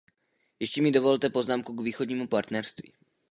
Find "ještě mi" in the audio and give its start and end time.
0.59-0.91